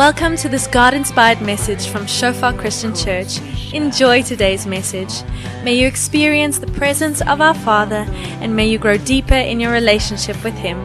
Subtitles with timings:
[0.00, 3.38] Welcome to this God inspired message from Shofar Christian Church.
[3.74, 5.12] Enjoy today's message.
[5.62, 8.06] May you experience the presence of our Father
[8.40, 10.78] and may you grow deeper in your relationship with Him.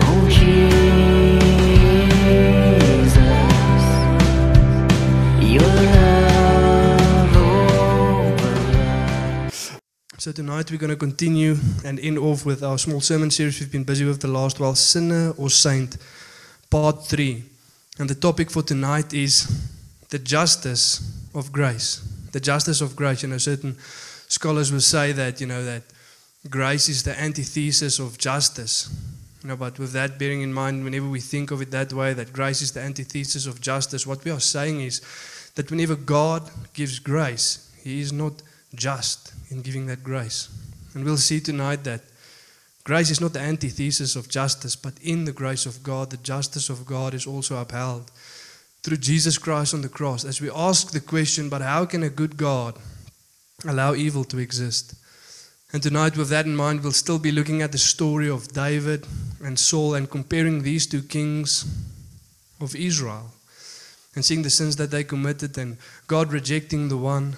[0.00, 0.62] Oh Jesus,
[5.42, 5.62] your
[5.96, 7.36] love
[8.36, 9.50] over
[10.18, 13.72] So tonight we're going to continue and end off with our small sermon series we've
[13.72, 15.96] been busy with the last while, Sinner or Saint,
[16.70, 17.42] part 3.
[17.98, 19.46] And the topic for tonight is
[20.10, 21.02] the justice
[21.34, 22.00] of grace.
[22.32, 23.22] The justice of grace.
[23.22, 23.76] You know, certain
[24.28, 25.82] scholars will say that, you know, that
[26.48, 28.94] grace is the antithesis of justice.
[29.42, 32.12] You know, but with that bearing in mind, whenever we think of it that way,
[32.14, 35.00] that grace is the antithesis of justice, what we are saying is
[35.54, 38.42] that whenever God gives grace, He is not
[38.74, 40.48] just in giving that grace.
[40.94, 42.02] And we'll see tonight that
[42.88, 46.70] grace is not the antithesis of justice, but in the grace of God, the justice
[46.70, 48.10] of God is also upheld
[48.82, 50.24] through Jesus Christ on the cross.
[50.24, 52.78] As we ask the question, but how can a good God
[53.66, 54.94] allow evil to exist?
[55.70, 59.06] And tonight, with that in mind, we'll still be looking at the story of David
[59.44, 61.66] and Saul and comparing these two kings
[62.58, 63.32] of Israel
[64.14, 65.76] and seeing the sins that they committed and
[66.06, 67.36] God rejecting the one,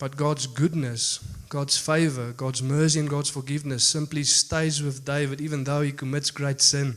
[0.00, 1.20] but God's goodness,
[1.52, 6.30] God's favor, God's mercy, and God's forgiveness simply stays with David even though he commits
[6.30, 6.96] great sin.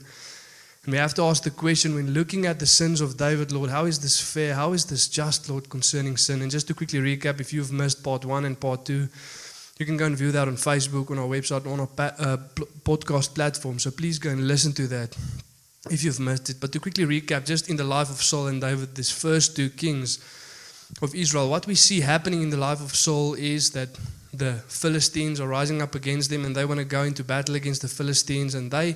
[0.86, 3.70] And we have to ask the question when looking at the sins of David, Lord,
[3.70, 4.54] how is this fair?
[4.56, 6.42] How is this just, Lord, concerning sin?
[6.42, 9.10] And just to quickly recap, if you've missed part one and part two,
[9.78, 12.38] you can go and view that on Facebook, on our website, on our pa- uh,
[12.86, 13.78] podcast platform.
[13.78, 15.18] So please go and listen to that
[15.92, 16.62] if you've missed it.
[16.62, 19.70] But to quickly recap, just in the life of Saul and David, these first two
[19.70, 20.20] kings
[21.02, 23.90] of Israel, what we see happening in the life of Saul is that
[24.38, 27.82] the Philistines are rising up against them and they want to go into battle against
[27.82, 28.96] the Philistines and they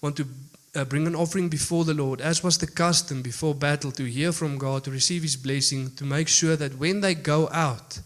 [0.00, 0.26] want to
[0.74, 4.32] uh, bring an offering before the Lord, as was the custom before battle, to hear
[4.32, 8.00] from God, to receive His blessing, to make sure that when they go out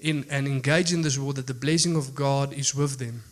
[0.00, 3.22] in and engage in this war, that the blessing of God is with them.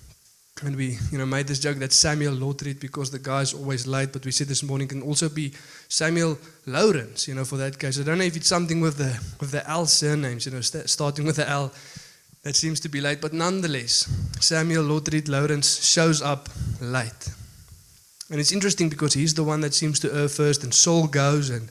[0.62, 3.86] And we, you know, made this joke that Samuel Lotrit because the guy is always
[3.86, 5.52] late, but we said this morning can also be
[5.88, 7.98] Samuel Lawrence, you know, for that case.
[7.98, 10.90] I don't know if it's something with the with the L surnames, you know, st-
[10.90, 11.72] starting with the L
[12.42, 14.08] that seems to be late, but nonetheless,
[14.40, 16.48] Samuel Lotrit Lawrence shows up
[16.80, 17.30] late.
[18.30, 21.50] And it's interesting because he's the one that seems to err first, and Saul goes
[21.50, 21.68] and,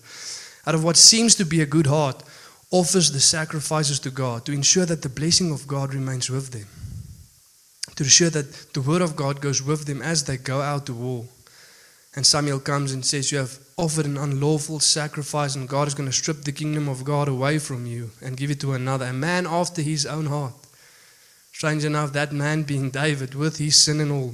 [0.68, 2.22] out of what seems to be a good heart,
[2.70, 6.68] offers the sacrifices to God to ensure that the blessing of God remains with them,
[7.96, 10.94] to ensure that the word of God goes with them as they go out to
[10.94, 11.26] war.
[12.20, 16.10] And Samuel comes and says, You have offered an unlawful sacrifice, and God is going
[16.10, 19.14] to strip the kingdom of God away from you and give it to another, a
[19.14, 20.54] man after his own heart.
[21.54, 24.34] Strange enough, that man being David, with his sin and all,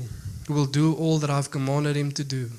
[0.50, 2.50] will do all that I've commanded him to do.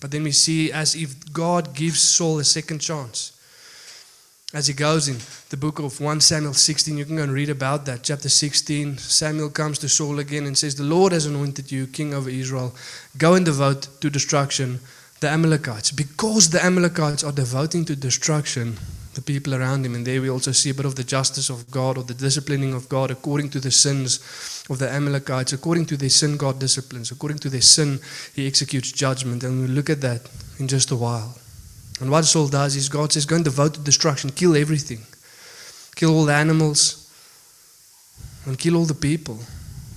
[0.00, 3.35] But then we see as if God gives Saul a second chance.
[4.56, 5.18] As he goes in
[5.50, 8.02] the book of 1 Samuel 16, you can go and read about that.
[8.02, 12.14] Chapter 16, Samuel comes to Saul again and says, The Lord has anointed you king
[12.14, 12.74] over Israel.
[13.18, 14.80] Go and devote to destruction
[15.20, 15.90] the Amalekites.
[15.90, 18.78] Because the Amalekites are devoting to destruction
[19.12, 19.94] the people around him.
[19.94, 22.72] And there we also see a bit of the justice of God or the disciplining
[22.72, 25.52] of God according to the sins of the Amalekites.
[25.52, 27.10] According to their sin, God disciplines.
[27.10, 28.00] According to their sin,
[28.34, 29.44] He executes judgment.
[29.44, 30.26] And we'll look at that
[30.58, 31.36] in just a while.
[32.00, 35.00] And what Saul does is God says, Go and devote to destruction, kill everything,
[35.94, 37.10] kill all the animals,
[38.44, 39.38] and kill all the people.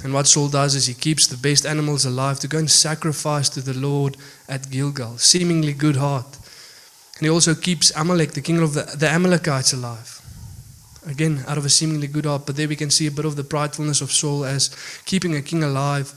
[0.04, 3.50] And what Saul does is he keeps the best animals alive to go and sacrifice
[3.50, 4.16] to the Lord
[4.48, 6.38] at Gilgal, seemingly good heart.
[7.18, 10.22] And he also keeps Amalek, the king of the, the Amalekites, alive.
[11.06, 12.46] Again, out of a seemingly good heart.
[12.46, 14.70] But there we can see a bit of the pridefulness of Saul as
[15.04, 16.14] keeping a king alive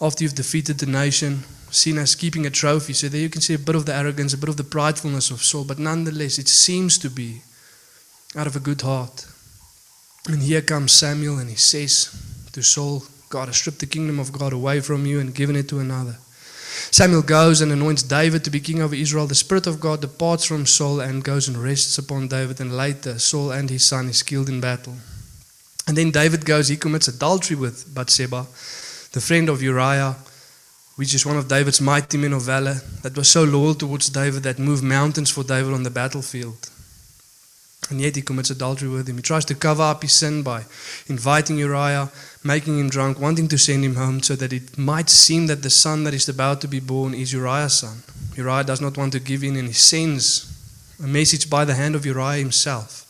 [0.00, 1.42] after you've defeated the nation,
[1.74, 2.92] seen as keeping a trophy.
[2.92, 5.30] So there you can see a bit of the arrogance, a bit of the pridefulness
[5.30, 5.64] of Saul.
[5.64, 7.42] But nonetheless, it seems to be
[8.36, 9.26] out of a good heart.
[10.28, 12.08] And here comes Samuel and he says
[12.52, 15.68] to Saul, God has stripped the kingdom of God away from you and given it
[15.68, 16.16] to another.
[16.90, 19.26] Samuel goes and anoints David to be king over Israel.
[19.26, 22.60] The Spirit of God departs from Saul and goes and rests upon David.
[22.60, 24.94] And later, Saul and his son is killed in battle.
[25.86, 28.46] And then David goes, he commits adultery with Bathsheba,
[29.12, 30.16] the friend of Uriah,
[30.96, 34.44] which is one of David's mighty men of valor, that was so loyal towards David
[34.44, 36.70] that moved mountains for David on the battlefield.
[37.90, 39.16] And yet he commits adultery with him.
[39.16, 40.64] He tries to cover up his sin by
[41.06, 42.10] inviting Uriah,
[42.42, 45.70] making him drunk, wanting to send him home so that it might seem that the
[45.70, 48.02] son that is about to be born is Uriah's son.
[48.36, 50.50] Uriah does not want to give in and he sends
[51.02, 53.02] a message by the hand of Uriah himself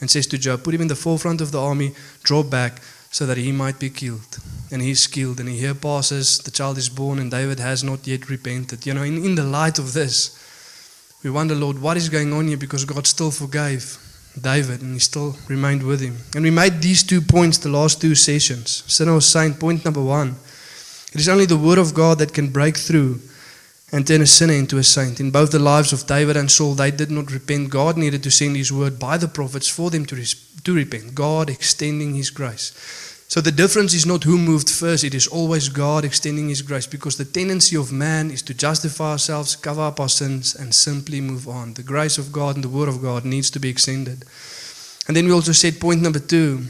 [0.00, 2.80] and says to Joab, Put him in the forefront of the army, draw back
[3.14, 4.38] so that he might be killed.
[4.72, 5.38] And he's killed.
[5.38, 8.84] And year passes, the child is born, and David has not yet repented.
[8.84, 10.36] You know, in, in the light of this,
[11.22, 12.56] we wonder, Lord, what is going on here?
[12.56, 13.98] Because God still forgave
[14.40, 16.16] David and he still remained with him.
[16.34, 18.82] And we made these two points the last two sessions.
[18.88, 20.34] Sinner or saint, point number one.
[21.12, 23.20] It is only the word of God that can break through
[23.92, 25.20] and turn a sinner into a saint.
[25.20, 27.70] In both the lives of David and Saul, they did not repent.
[27.70, 30.16] God needed to send his word by the prophets for them to,
[30.64, 31.14] to repent.
[31.14, 32.72] God extending his grace.
[33.28, 36.86] So the difference is not who moved first, it is always God extending his grace
[36.86, 41.20] because the tendency of man is to justify ourselves, cover up our sins, and simply
[41.20, 41.74] move on.
[41.74, 44.24] The grace of God and the word of God needs to be extended.
[45.08, 46.64] And then we also said point number two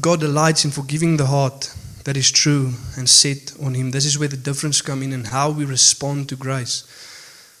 [0.00, 3.90] God delights in forgiving the heart that is true and set on him.
[3.90, 6.84] This is where the difference come in and how we respond to grace.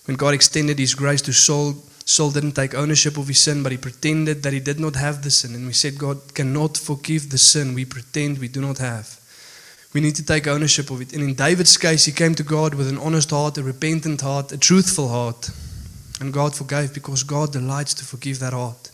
[0.06, 3.72] When God extended his grace to Saul, Saul didn't take ownership of his sin, but
[3.72, 5.54] he pretended that he did not have the sin.
[5.54, 9.20] And we said God cannot forgive the sin we pretend we do not have.
[9.92, 11.12] We need to take ownership of it.
[11.12, 14.50] And in David's case, he came to God with an honest heart, a repentant heart,
[14.50, 15.50] a truthful heart.
[16.20, 18.90] And God forgave because God delights to forgive that heart.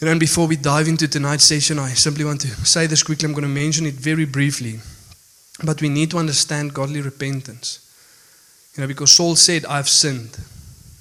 [0.00, 3.02] You know, and before we dive into tonight's session, I simply want to say this
[3.02, 3.26] quickly.
[3.26, 4.78] I'm going to mention it very briefly.
[5.64, 7.84] But we need to understand godly repentance.
[8.76, 10.38] You know, because Saul said, I've sinned.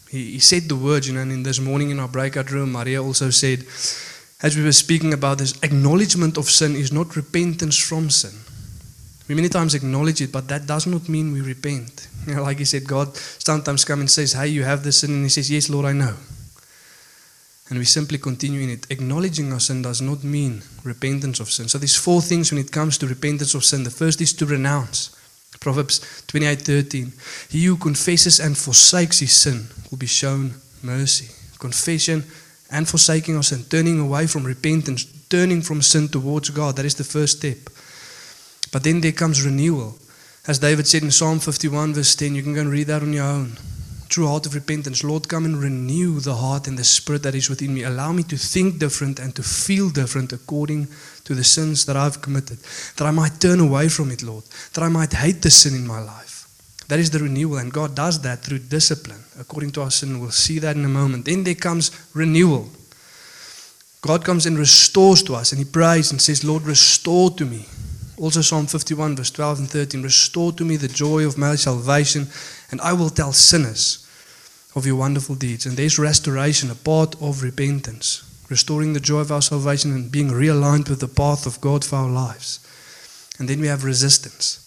[0.09, 2.71] He, he said the words, you know, and in this morning in our breakout room,
[2.71, 3.65] Maria also said,
[4.41, 8.33] as we were speaking about this, acknowledgement of sin is not repentance from sin.
[9.27, 12.07] We many times acknowledge it, but that does not mean we repent.
[12.25, 15.11] You know, like he said, God sometimes comes and says, Hey, you have this sin,
[15.11, 16.15] and he says, Yes, Lord, I know
[17.69, 18.87] and we simply continue in it.
[18.89, 21.67] Acknowledging our sin does not mean repentance of sin.
[21.67, 23.83] So there's four things when it comes to repentance of sin.
[23.83, 25.09] The first is to renounce.
[25.59, 27.11] Proverbs 28:13.
[27.49, 31.29] He who confesses and forsakes his sin will be shown mercy.
[31.59, 32.23] Confession
[32.69, 36.75] and forsaking of sin, turning away from repentance, turning from sin towards God.
[36.75, 37.57] That is the first step.
[38.71, 39.97] But then there comes renewal.
[40.45, 43.13] As David said in Psalm 51, verse 10, you can go and read that on
[43.13, 43.57] your own
[44.07, 45.03] true heart of repentance.
[45.03, 47.83] Lord, come and renew the heart and the spirit that is within me.
[47.83, 50.87] Allow me to think different and to feel different according
[51.25, 52.59] to the sins that I've committed.
[52.97, 54.43] That I might turn away from it, Lord.
[54.73, 56.37] That I might hate the sin in my life.
[56.87, 60.21] That is the renewal, and God does that through discipline, according to our sin.
[60.21, 61.25] We'll see that in a moment.
[61.25, 62.69] Then there comes renewal.
[64.01, 67.65] God comes and restores to us, and He prays and says, Lord, restore to me.
[68.17, 72.27] Also, Psalm 51, verse 12 and 13 Restore to me the joy of my salvation,
[72.71, 74.07] and I will tell sinners
[74.75, 75.65] of your wonderful deeds.
[75.65, 80.29] And there's restoration, a part of repentance, restoring the joy of our salvation and being
[80.29, 82.59] realigned with the path of God for our lives.
[83.39, 84.63] And then we have resistance.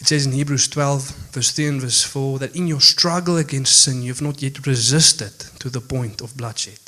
[0.00, 3.82] It says in Hebrews 12, verse 3 and verse 4, that in your struggle against
[3.82, 6.78] sin, you have not yet resisted to the point of bloodshed.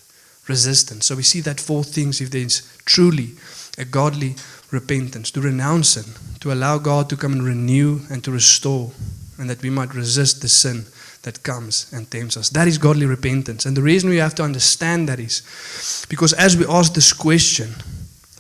[0.47, 1.07] Resistance.
[1.07, 3.31] So we see that four things if there's truly
[3.79, 4.37] a godly
[4.71, 8.93] repentance, to renounce sin, to allow God to come and renew and to restore,
[9.41, 10.85] and that we might resist the sin
[11.23, 12.51] that comes and tempts us.
[12.51, 13.67] That is godly repentance.
[13.67, 17.75] And the reason we have to understand that is because as we ask this question,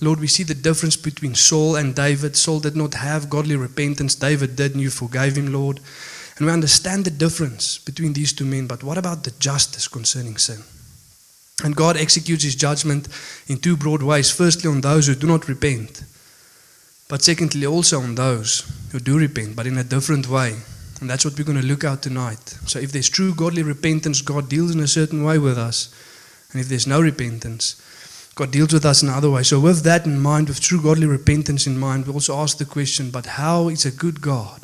[0.01, 2.37] Lord, we see the difference between Saul and David.
[2.37, 5.81] Saul did not have godly repentance, David did, and you forgave him, Lord.
[6.37, 10.39] And we understand the difference between these two men, but what about the justice concerning
[10.39, 10.63] sin?
[11.63, 13.09] And God executes his judgment
[13.47, 14.31] in two broad ways.
[14.31, 16.03] Firstly, on those who do not repent,
[17.09, 20.57] but secondly, also on those who do repent, but in a different way.
[21.01, 22.59] And that's what we're going to look at tonight.
[22.67, 25.93] So, if there's true godly repentance, God deals in a certain way with us.
[26.53, 27.81] And if there's no repentance,
[28.35, 29.43] God deals with us in another way.
[29.43, 32.65] So, with that in mind, with true godly repentance in mind, we also ask the
[32.65, 34.61] question but how is a good God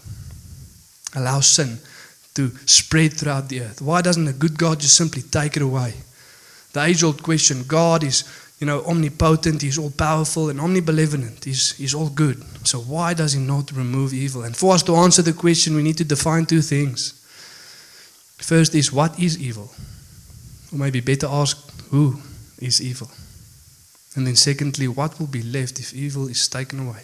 [1.15, 1.79] allow sin
[2.35, 3.81] to spread throughout the earth?
[3.81, 5.95] Why doesn't a good God just simply take it away?
[6.73, 8.25] The age old question God is,
[8.59, 12.43] you know, omnipotent, He's all powerful and omnibenevolent, he's, he's all good.
[12.67, 14.45] So, why does He not remove evil?
[14.45, 17.13] And for us to answer the question, we need to define two things.
[18.39, 19.71] First is, what is evil?
[20.73, 22.21] Or maybe better ask, who
[22.59, 23.11] is evil?
[24.15, 27.03] And then, secondly, what will be left if evil is taken away?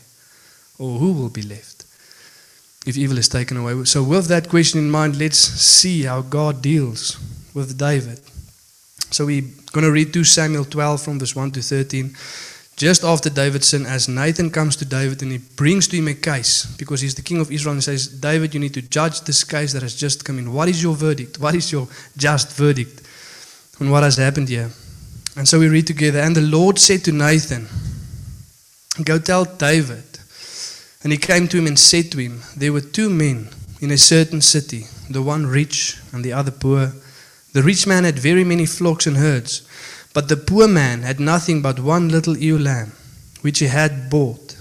[0.78, 1.84] Or who will be left
[2.86, 3.84] if evil is taken away?
[3.84, 7.18] So, with that question in mind, let's see how God deals
[7.52, 8.20] with David.
[9.12, 9.42] So, we're
[9.72, 12.16] going to read 2 Samuel 12 from verse 1 to 13.
[12.76, 16.14] Just after David's sin, as Nathan comes to David and he brings to him a
[16.14, 19.44] case, because he's the king of Israel, and says, David, you need to judge this
[19.44, 20.52] case that has just come in.
[20.52, 21.38] What is your verdict?
[21.38, 23.02] What is your just verdict
[23.80, 24.70] on what has happened here?
[25.36, 26.20] And so we read together.
[26.20, 27.68] And the Lord said to Nathan,
[29.04, 30.04] Go tell David.
[31.02, 33.48] And he came to him and said to him, There were two men
[33.80, 36.92] in a certain city, the one rich and the other poor.
[37.52, 39.62] The rich man had very many flocks and herds,
[40.14, 42.92] but the poor man had nothing but one little ewe lamb,
[43.42, 44.56] which he had bought.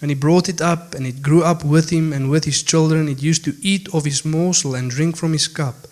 [0.00, 3.08] And he brought it up, and it grew up with him and with his children.
[3.08, 5.88] It used to eat of his morsel and drink from his cup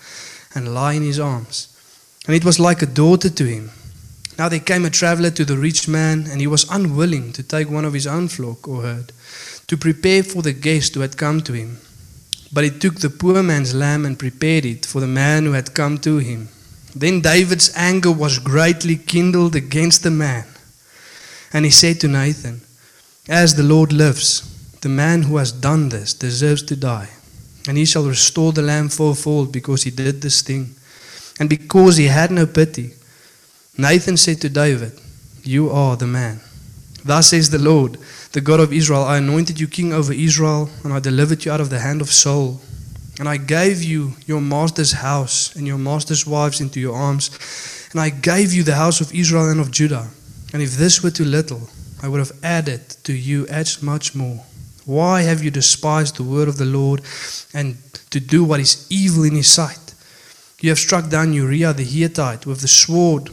[0.54, 1.68] and lie in his arms.
[2.26, 3.70] and it was like a daughter to him.
[4.38, 7.70] Now there came a traveler to the rich man, and he was unwilling to take
[7.70, 9.12] one of his own flock or herd
[9.66, 11.78] to prepare for the guest who had come to him.
[12.54, 15.74] But he took the poor man's lamb and prepared it for the man who had
[15.74, 16.48] come to him.
[16.94, 20.44] Then David's anger was greatly kindled against the man.
[21.52, 22.60] And he said to Nathan,
[23.28, 24.48] As the Lord lives,
[24.82, 27.08] the man who has done this deserves to die.
[27.66, 30.76] And he shall restore the lamb fourfold because he did this thing.
[31.40, 32.92] And because he had no pity,
[33.76, 34.92] Nathan said to David,
[35.42, 36.40] You are the man.
[37.04, 37.98] Thus says the Lord,
[38.34, 41.60] the God of Israel I anointed you king over Israel, and I delivered you out
[41.60, 42.60] of the hand of Saul.
[43.20, 47.30] And I gave you your master's house and your master's wives into your arms.
[47.92, 50.08] And I gave you the house of Israel and of Judah.
[50.52, 51.70] And if this were too little,
[52.02, 54.44] I would have added to you as much more.
[54.84, 57.02] Why have you despised the word of the Lord
[57.54, 57.78] and
[58.10, 59.94] to do what is evil in his sight?
[60.60, 63.30] You have struck down Uriah the Hittite with the sword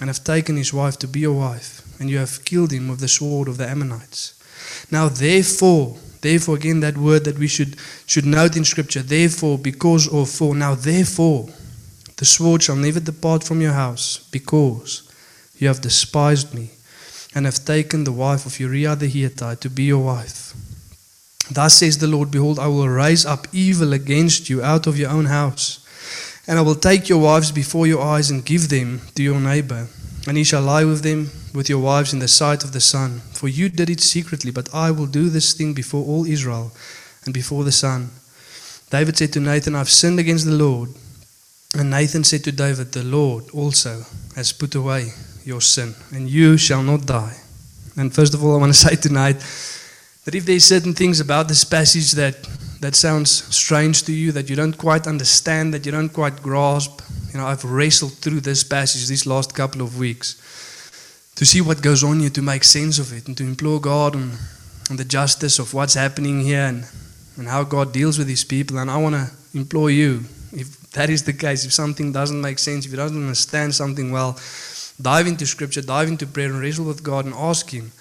[0.00, 3.00] and have taken his wife to be your wife, and you have killed him with
[3.00, 4.33] the sword of the Ammonites.
[4.90, 7.76] Now, therefore, therefore, again, that word that we should,
[8.06, 10.54] should note in Scripture, therefore, because or for.
[10.54, 11.48] Now, therefore,
[12.16, 15.02] the sword shall never depart from your house, because
[15.58, 16.70] you have despised me,
[17.34, 20.54] and have taken the wife of Uriah the Hittite to be your wife.
[21.50, 25.10] Thus says the Lord Behold, I will raise up evil against you out of your
[25.10, 25.80] own house.
[26.46, 29.88] And I will take your wives before your eyes and give them to your neighbor.
[30.26, 33.20] And he shall lie with them, with your wives, in the sight of the sun.
[33.32, 36.72] For you did it secretly, but I will do this thing before all Israel
[37.24, 38.10] and before the sun.
[38.90, 40.90] David said to Nathan, I've sinned against the Lord.
[41.76, 44.04] And Nathan said to David, The Lord also
[44.36, 45.12] has put away
[45.44, 47.36] your sin, and you shall not die.
[47.96, 49.36] And first of all, I want to say tonight
[50.24, 52.36] that if there's certain things about this passage that,
[52.84, 57.00] that sounds strange to you, that you don't quite understand, that you don't quite grasp,
[57.32, 60.36] you know, I've wrestled through this passage these last couple of weeks
[61.36, 64.14] to see what goes on here, to make sense of it, and to implore God
[64.14, 64.36] on
[64.90, 66.86] the justice of what's happening here and,
[67.38, 68.76] and how God deals with these people.
[68.76, 72.58] And I want to implore you, if that is the case, if something doesn't make
[72.58, 74.38] sense, if you don't understand something well,
[75.00, 77.92] dive into Scripture, dive into prayer, and wrestle with God and ask Him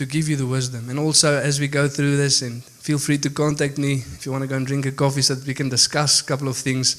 [0.00, 0.88] to give you the wisdom.
[0.88, 4.32] And also, as we go through this, and feel free to contact me if you
[4.32, 6.56] want to go and drink a coffee so that we can discuss a couple of
[6.56, 6.96] things.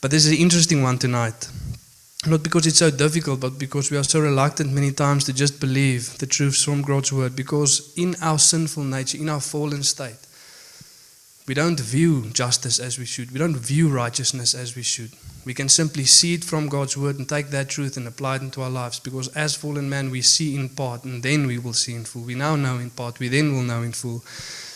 [0.00, 1.48] But this is an interesting one tonight.
[2.26, 5.60] Not because it's so difficult, but because we are so reluctant many times to just
[5.60, 7.36] believe the truths from God's word.
[7.36, 10.18] Because in our sinful nature, in our fallen state,
[11.46, 13.30] we don't view justice as we should.
[13.30, 15.12] We don't view righteousness as we should.
[15.44, 18.42] We can simply see it from God's word and take that truth and apply it
[18.42, 18.98] into our lives.
[18.98, 22.22] Because as fallen man, we see in part and then we will see in full.
[22.22, 24.24] We now know in part, we then will know in full.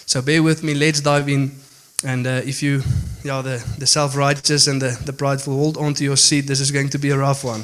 [0.07, 0.75] So bear with me.
[0.75, 1.57] Let's dive in.
[2.05, 2.83] And uh, if you
[3.31, 6.43] are the, the self righteous and the, the prideful, hold on to your seat.
[6.43, 7.63] This is going to be a rough one.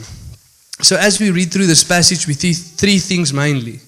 [0.83, 3.81] So, as we read through this passage, we see three things mainly.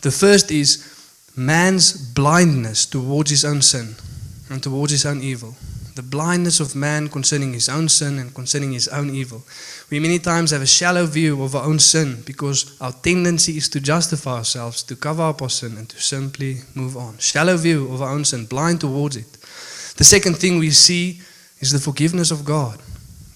[0.00, 0.86] The first is
[1.36, 3.94] man's blindness towards his own sin
[4.50, 5.56] and towards his own evil.
[5.94, 9.42] The blindness of man concerning his own sin and concerning his own evil.
[9.90, 13.68] We many times have a shallow view of our own sin because our tendency is
[13.70, 17.18] to justify ourselves, to cover up our sin, and to simply move on.
[17.18, 19.32] Shallow view of our own sin, blind towards it.
[19.96, 21.20] The second thing we see
[21.58, 22.80] is the forgiveness of God,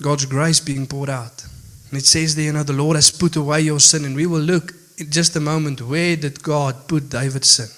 [0.00, 1.44] God's grace being poured out.
[1.90, 4.04] And it says there, you know, the Lord has put away your sin.
[4.04, 7.68] And we will look in just a moment where did God put David's sin?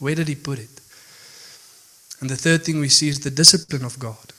[0.00, 0.73] Where did he put it?
[2.20, 4.32] And the third thing we see is the discipline of God.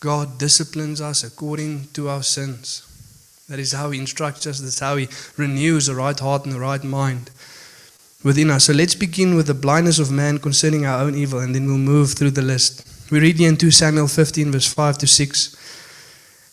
[0.00, 2.84] God disciplines us according to our sins.
[3.48, 6.58] That is how He instructs us, that's how He renews a right heart and a
[6.58, 7.30] right mind
[8.22, 8.64] within us.
[8.64, 11.78] So let's begin with the blindness of man concerning our own evil, and then we'll
[11.78, 12.86] move through the list.
[13.10, 15.56] We read here in 2 Samuel 15, verse 5 to 6.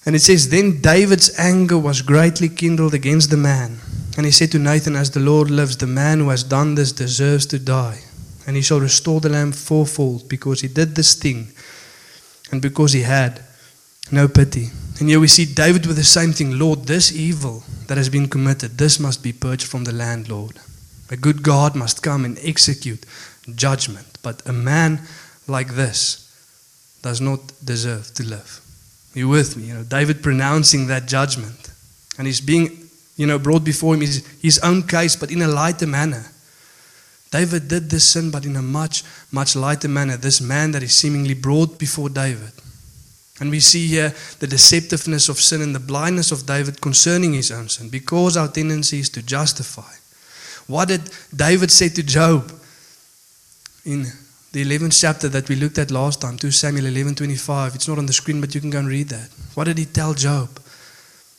[0.06, 3.80] And it says, Then David's anger was greatly kindled against the man.
[4.18, 6.92] And he said to Nathan, As the Lord lives, the man who has done this
[6.92, 8.05] deserves to die.
[8.48, 11.48] And he shall restore the lamb fourfold, because he did this thing,
[12.52, 13.42] and because he had
[14.12, 14.70] no pity.
[15.00, 18.30] And here we see David with the same thing Lord, this evil that has been
[18.30, 20.60] committed, this must be purged from the land, Lord.
[21.10, 23.06] A good God must come and execute
[23.56, 24.08] judgment.
[24.24, 25.02] But a man
[25.48, 26.22] like this
[27.02, 28.62] does not deserve to live.
[29.14, 29.66] You with me?
[29.66, 31.72] You know, David pronouncing that judgment.
[32.18, 35.48] And he's being, you know, brought before him his, his own case, but in a
[35.48, 36.26] lighter manner.
[37.36, 40.16] David did this sin, but in a much, much lighter manner.
[40.16, 42.54] This man that is seemingly brought before David.
[43.42, 47.52] And we see here the deceptiveness of sin and the blindness of David concerning his
[47.52, 49.94] own sin, because our tendency is to justify.
[50.68, 51.02] What did
[51.36, 52.54] David say to Joab
[53.84, 54.04] in
[54.54, 57.76] the 11th chapter that we looked at last time, 2 Samuel 11:25?
[57.76, 59.30] It's not on the screen, but you can go and read that.
[59.56, 60.62] What did he tell Joab?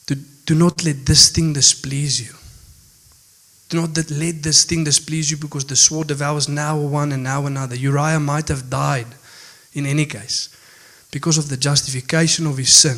[0.05, 2.35] To, do not let this thing displease you.
[3.69, 7.45] Do not let this thing displease you because the sword devours now one and now
[7.45, 7.75] another.
[7.75, 9.07] Uriah might have died
[9.73, 10.49] in any case
[11.11, 12.97] because of the justification of his sin.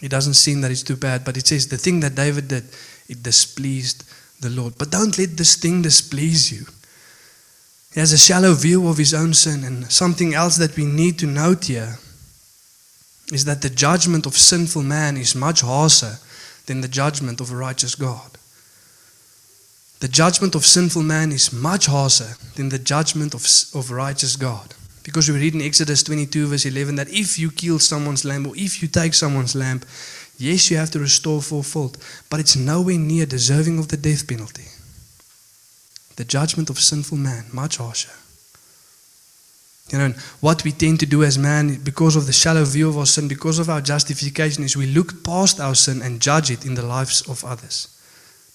[0.00, 2.64] It doesn't seem that it's too bad, but it says the thing that David did,
[3.08, 4.04] it displeased
[4.40, 4.74] the Lord.
[4.78, 6.66] But don't let this thing displease you.
[7.92, 11.18] He has a shallow view of his own sin, and something else that we need
[11.18, 11.98] to note here
[13.32, 16.18] is that the judgment of sinful man is much harsher
[16.66, 18.38] than the judgment of a righteous God.
[20.00, 24.74] The judgment of sinful man is much harsher than the judgment of, of righteous God.
[25.02, 28.52] Because we read in Exodus 22, verse 11, that if you kill someone's lamb or
[28.56, 29.80] if you take someone's lamb,
[30.38, 31.98] yes, you have to restore fourfold,
[32.30, 34.66] but it's nowhere near deserving of the death penalty.
[36.16, 38.12] The judgment of sinful man, much harsher.
[39.90, 42.98] You know, what we tend to do as man, because of the shallow view of
[42.98, 46.66] our sin, because of our justification, is we look past our sin and judge it
[46.66, 47.97] in the lives of others.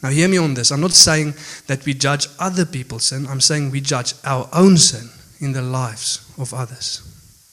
[0.04, 0.70] Now, hear me on this.
[0.70, 1.34] I'm not saying
[1.68, 5.62] that we judge other people's sin, I'm saying we judge our own sin in the
[5.62, 7.02] lives of others.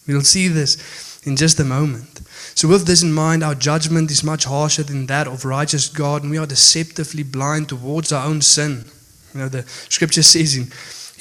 [0.09, 2.21] We'll see this in just a moment.
[2.57, 6.23] So, with this in mind, our judgment is much harsher than that of righteous God,
[6.23, 8.85] and we are deceptively blind towards our own sin.
[9.33, 10.73] You know, the scripture says in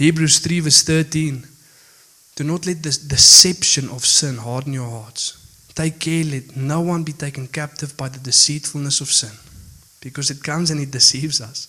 [0.03, 1.45] Hebrews 3, verse 13,
[2.38, 5.36] Do not let the deception of sin harden your hearts.
[5.75, 9.38] Take care, let no one be taken captive by the deceitfulness of sin
[10.01, 11.68] because it comes and it deceives us.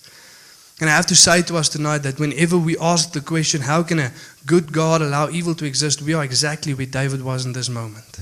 [0.80, 3.82] And I have to say to us tonight that whenever we ask the question, how
[3.82, 4.12] can a
[4.46, 8.20] good God allow evil to exist, we are exactly where David was in this moment.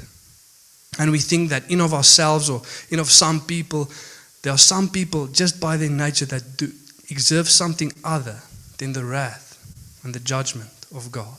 [0.99, 3.89] And we think that in of ourselves or in of some people,
[4.43, 6.73] there are some people just by their nature that do
[7.11, 8.43] exert something other
[8.79, 9.57] than the wrath
[10.05, 11.39] and the judgment of God.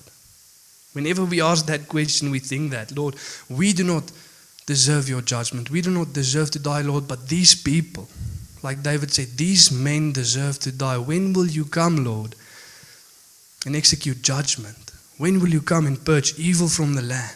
[0.94, 3.16] Whenever we ask that question, we think that, Lord,
[3.50, 4.12] we do not
[4.66, 5.70] deserve your judgment.
[5.70, 8.08] We do not deserve to die, Lord, but these people,
[8.62, 10.98] like David said, these men deserve to die.
[10.98, 12.36] When will you come, Lord,
[13.66, 14.92] and execute judgment?
[15.18, 17.36] When will you come and purge evil from the land?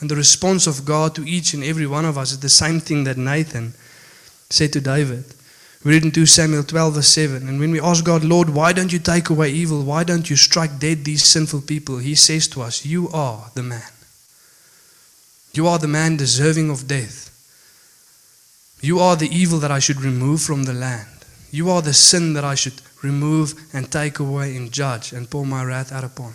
[0.00, 2.80] And the response of God to each and every one of us is the same
[2.80, 3.72] thing that Nathan
[4.50, 5.24] said to David.
[5.84, 7.48] We read in 2 Samuel 12, verse 7.
[7.48, 9.84] And when we ask God, Lord, why don't you take away evil?
[9.84, 11.98] Why don't you strike dead these sinful people?
[11.98, 13.90] He says to us, You are the man.
[15.52, 17.25] You are the man deserving of death.
[18.86, 21.08] You are the evil that I should remove from the land.
[21.50, 25.44] You are the sin that I should remove and take away and judge and pour
[25.44, 26.34] my wrath out upon.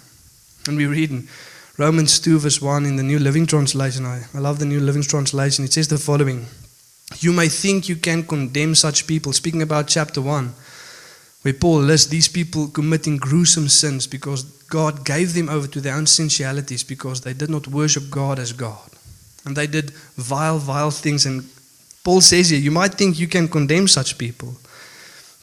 [0.67, 1.29] And we read in
[1.77, 4.05] Romans 2, verse 1 in the New Living Translation.
[4.05, 5.63] I, I love the New Living Translation.
[5.63, 6.45] It says the following
[7.19, 10.53] You may think you can condemn such people, speaking about chapter 1,
[11.43, 15.95] where Paul lists these people committing gruesome sins because God gave them over to their
[15.95, 18.89] own sensualities because they did not worship God as God.
[19.45, 21.45] And they did vile, vile things and
[22.03, 24.55] Paul says here, you might think you can condemn such people,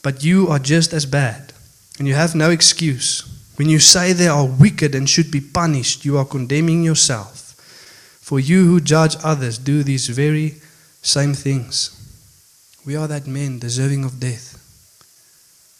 [0.03, 1.53] but you are just as bad,
[1.97, 3.23] and you have no excuse.
[3.55, 7.55] When you say they are wicked and should be punished, you are condemning yourself.
[8.21, 10.55] For you who judge others do these very
[11.01, 11.95] same things.
[12.85, 14.55] We are that men deserving of death.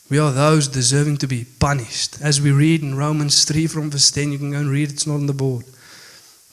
[0.09, 2.21] We are those deserving to be punished.
[2.21, 5.05] As we read in Romans 3 from verse 10, you can go and read, it's
[5.05, 5.65] not on the board.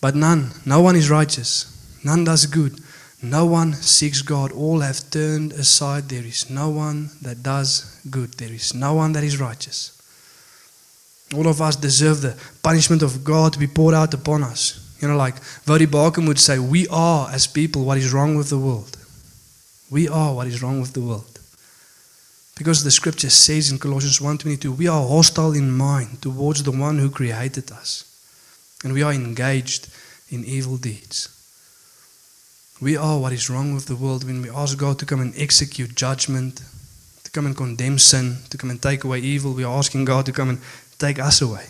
[0.00, 1.64] But none, no one is righteous,
[2.04, 2.78] none does good.
[3.22, 4.52] No one seeks God.
[4.52, 6.08] All have turned aside.
[6.08, 8.34] There is no one that does good.
[8.34, 9.92] There is no one that is righteous.
[11.34, 14.82] All of us deserve the punishment of God to be poured out upon us.
[15.00, 18.48] You know, like Voddie Baucham would say, we are, as people, what is wrong with
[18.48, 18.96] the world.
[19.90, 21.40] We are what is wrong with the world.
[22.56, 26.98] Because the scripture says in Colossians 1.22, we are hostile in mind towards the one
[26.98, 28.04] who created us.
[28.82, 29.88] And we are engaged
[30.30, 31.35] in evil deeds.
[32.80, 35.34] We are what is wrong with the world when we ask God to come and
[35.36, 36.60] execute judgment,
[37.24, 39.54] to come and condemn sin, to come and take away evil.
[39.54, 40.60] We are asking God to come and
[40.98, 41.64] take us away.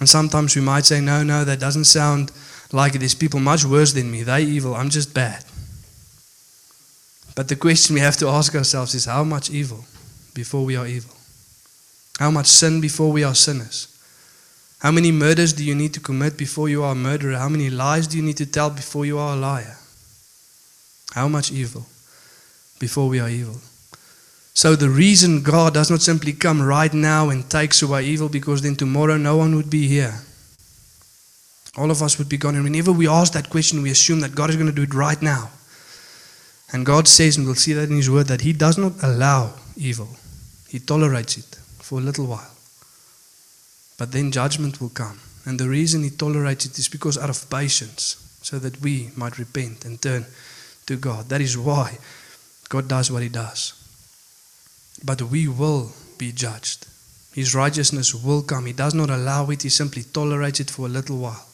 [0.00, 2.32] And sometimes we might say, no, no, that doesn't sound
[2.72, 2.98] like it.
[2.98, 4.22] There's people much worse than me.
[4.22, 4.74] They're evil.
[4.74, 5.44] I'm just bad.
[7.34, 9.84] But the question we have to ask ourselves is how much evil
[10.34, 11.14] before we are evil?
[12.18, 13.88] How much sin before we are sinners?
[14.80, 17.36] How many murders do you need to commit before you are a murderer?
[17.36, 19.76] How many lies do you need to tell before you are a liar?
[21.14, 21.86] How much evil
[22.78, 23.60] before we are evil?
[24.52, 28.62] So the reason God does not simply come right now and takes away evil because
[28.62, 30.20] then tomorrow no one would be here.
[31.76, 32.54] All of us would be gone.
[32.54, 34.94] And whenever we ask that question, we assume that God is going to do it
[34.94, 35.50] right now.
[36.72, 39.54] And God says, and we'll see that in His Word, that He does not allow
[39.76, 40.08] evil,
[40.68, 42.55] He tolerates it for a little while.
[43.98, 45.20] But then judgment will come.
[45.44, 49.38] And the reason he tolerates it is because out of patience, so that we might
[49.38, 50.24] repent and turn
[50.86, 51.28] to God.
[51.30, 51.98] That is why
[52.68, 53.74] God does what He does.
[55.04, 56.86] But we will be judged.
[57.34, 58.66] His righteousness will come.
[58.66, 61.44] He does not allow it, He simply tolerates it for a little while.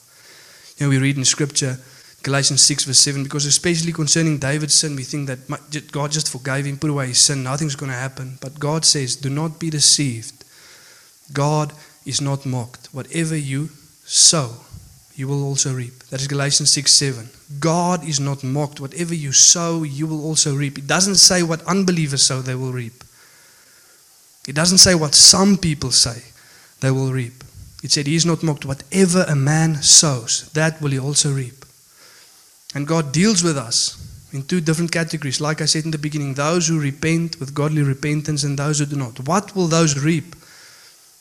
[0.77, 1.79] You know, we read in Scripture,
[2.23, 6.67] Galatians 6, verse 7, because especially concerning David's sin, we think that God just forgave
[6.67, 8.37] him, put away his sin, nothing's going to happen.
[8.41, 10.45] But God says, Do not be deceived.
[11.33, 11.73] God
[12.05, 12.89] is not mocked.
[12.93, 13.71] Whatever you
[14.05, 14.57] sow,
[15.15, 16.05] you will also reap.
[16.05, 17.29] That is Galatians 6 7.
[17.61, 18.81] God is not mocked.
[18.81, 20.79] Whatever you sow, you will also reap.
[20.79, 23.05] It doesn't say what unbelievers sow, they will reap.
[24.49, 26.23] It doesn't say what some people say,
[26.81, 27.45] they will reap.
[27.83, 28.65] It said, He is not mocked.
[28.65, 31.65] Whatever a man sows, that will he also reap.
[32.75, 33.99] And God deals with us
[34.33, 35.41] in two different categories.
[35.41, 38.87] Like I said in the beginning, those who repent with godly repentance and those who
[38.87, 39.21] do not.
[39.27, 40.35] What will those reap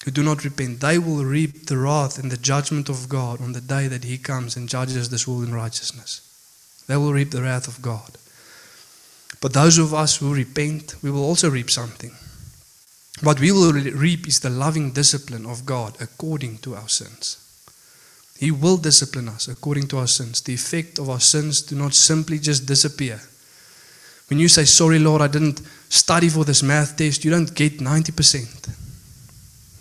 [0.04, 0.80] who do not repent?
[0.80, 4.18] They will reap the wrath and the judgment of God on the day that He
[4.18, 6.22] comes and judges this world in righteousness.
[6.88, 8.18] They will reap the wrath of God.
[9.42, 12.12] But those of us who repent, we will also reap something.
[13.24, 17.38] What we will reap is the loving discipline of God according to our sins.
[18.40, 20.42] He will discipline us according to our sins.
[20.42, 23.22] The effect of our sins do not simply just disappear.
[24.30, 27.80] When you say, Sorry, Lord, I didn't study for this math test, you don't get
[27.80, 28.81] 90%.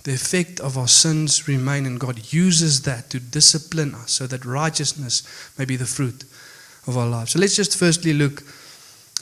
[0.03, 4.45] The effect of our sins remain, and God uses that to discipline us so that
[4.45, 5.23] righteousness
[5.59, 6.25] may be the fruit
[6.87, 7.33] of our lives.
[7.33, 8.43] So let's just firstly look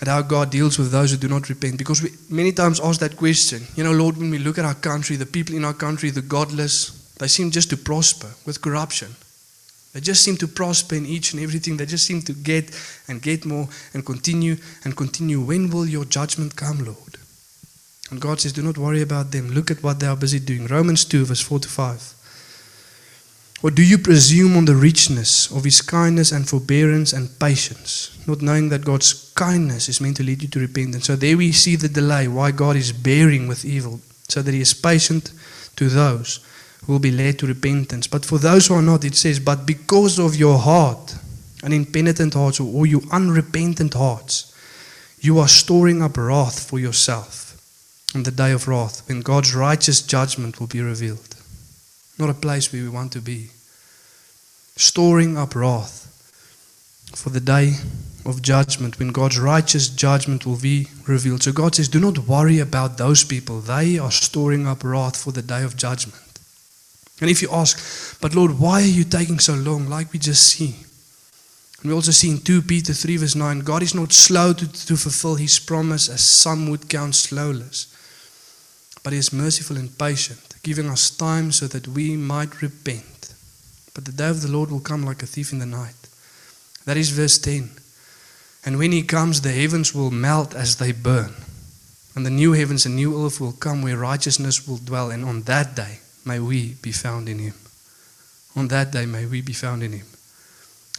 [0.01, 1.79] at how God deals with those who do not repent.
[1.79, 3.62] Because we many times ask that question.
[3.75, 6.23] You know, Lord, when we look at our country, the people in our country, the
[6.23, 9.17] godless, they seem just to prosper with corruption.
[9.93, 11.77] They just seem to prosper in each and everything.
[11.77, 12.71] They just seem to get
[13.09, 15.41] and get more and continue and continue.
[15.41, 17.18] When will your judgment come, Lord?
[18.11, 19.51] And God says, Do not worry about them.
[19.51, 20.66] Look at what they are busy doing.
[20.66, 22.14] Romans 2, verse 4 to 5.
[23.62, 28.40] Or do you presume on the richness of his kindness and forbearance and patience, not
[28.40, 31.07] knowing that God's kindness is meant to lead you to repentance?
[31.07, 34.61] So there we see the delay, why God is bearing with evil, so that he
[34.61, 35.33] is patient
[35.75, 36.38] to those
[36.87, 38.07] who will be led to repentance.
[38.07, 41.16] But for those who are not, it says, But because of your heart,
[41.64, 44.55] and impenitent hearts, or you unrepentant hearts,
[45.21, 47.48] you are storing up wrath for yourself
[48.14, 51.37] on the day of wrath, when God's righteous judgment will be revealed.
[52.18, 53.51] Not a place where we want to be.
[54.77, 56.07] Storing up wrath
[57.14, 57.75] for the day
[58.25, 61.42] of judgment, when God's righteous judgment will be revealed.
[61.42, 63.61] So God says, Do not worry about those people.
[63.61, 66.40] They are storing up wrath for the day of judgment.
[67.21, 69.88] And if you ask, But Lord, why are you taking so long?
[69.88, 70.77] Like we just see.
[71.81, 74.87] And we also see in 2 Peter 3, verse 9, God is not slow to,
[74.87, 77.87] to fulfill his promise, as some would count slowness,
[79.03, 83.35] but he is merciful and patient, giving us time so that we might repent.
[83.95, 85.95] But the day of the Lord will come like a thief in the night.
[86.85, 87.71] That is verse 10.
[88.65, 91.35] And when he comes, the heavens will melt as they burn.
[92.15, 95.11] And the new heavens and new earth will come where righteousness will dwell.
[95.11, 97.55] And on that day, may we be found in him.
[98.57, 100.07] On that day, may we be found in him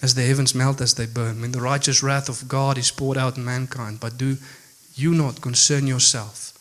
[0.01, 3.17] as the heavens melt as they burn, when the righteous wrath of God is poured
[3.17, 3.99] out on mankind.
[3.99, 4.37] But do
[4.95, 6.53] you not concern yourself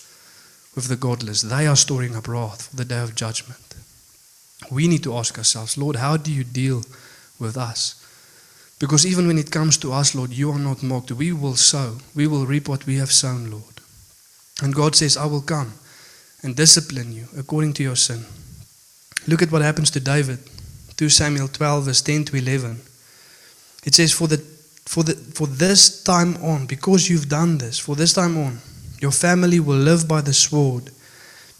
[0.79, 1.43] with the godless?
[1.43, 3.75] They are storing up wrath for the day of judgment.
[4.71, 6.85] We need to ask ourselves, Lord, how do you deal
[7.41, 7.97] with us?
[8.79, 11.11] Because even when it comes to us, Lord, you are not mocked.
[11.11, 13.81] We will sow, we will reap what we have sown, Lord.
[14.63, 15.73] And God says, I will come
[16.45, 18.25] and discipline you according to your sin.
[19.27, 20.39] Look at what happens to David.
[20.97, 22.79] 2 Samuel 12, verse 10 to 11.
[23.85, 27.97] It says, for, the, for, the, for this time on, because you've done this, for
[27.97, 28.59] this time on,
[29.01, 30.91] your family will live by the sword,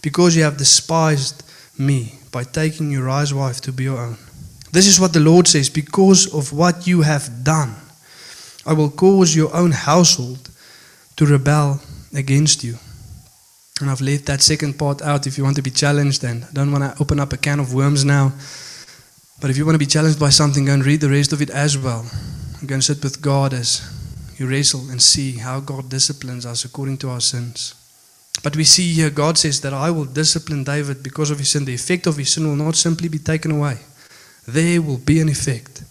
[0.01, 1.43] because you have despised
[1.77, 4.17] me by taking Uriah's wife to be your own.
[4.71, 7.75] This is what the Lord says, because of what you have done,
[8.65, 10.49] I will cause your own household
[11.15, 11.81] to rebel
[12.13, 12.77] against you.
[13.81, 16.51] And I've left that second part out if you want to be challenged, and I
[16.53, 18.33] don't want to open up a can of worms now.
[19.41, 21.41] But if you want to be challenged by something, go and read the rest of
[21.41, 22.05] it as well.
[22.65, 23.81] Go and sit with God as
[24.39, 27.75] you wrestle and see how God disciplines us according to our sins.
[28.41, 31.65] But we see here God says that I will discipline David because of his sin.
[31.65, 33.77] The effect of his sin will not simply be taken away,
[34.47, 35.83] there will be an effect.